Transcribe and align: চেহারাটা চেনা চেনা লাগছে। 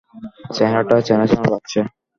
চেহারাটা 0.55 0.95
চেনা 1.07 1.25
চেনা 1.25 1.47
লাগছে। 1.53 1.79